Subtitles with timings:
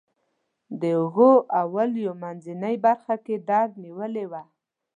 [0.79, 4.43] د اوږو او ولیو منځنۍ برخه یې درد نیولې وه.